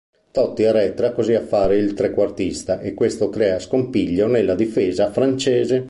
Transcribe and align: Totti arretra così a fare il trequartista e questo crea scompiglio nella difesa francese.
Totti 0.31 0.65
arretra 0.65 1.11
così 1.11 1.35
a 1.35 1.45
fare 1.45 1.77
il 1.77 1.93
trequartista 1.93 2.79
e 2.79 2.95
questo 2.95 3.29
crea 3.29 3.59
scompiglio 3.59 4.25
nella 4.25 4.55
difesa 4.55 5.11
francese. 5.11 5.79